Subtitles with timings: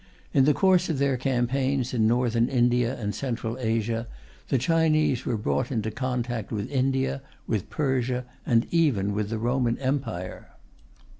[0.33, 4.07] In the course of their campaigns in Northern India and Central Asia,
[4.47, 9.77] the Chinese were brought into contact with India, with Persia, and even with the Roman
[9.77, 10.53] Empire.